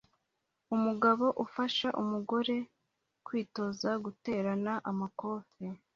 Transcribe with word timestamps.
Umugabo 0.75 1.25
ufasha 1.45 1.87
umugore 2.01 2.55
kwitoza 3.25 3.89
guterana 4.03 4.73
amakofe 4.89 5.63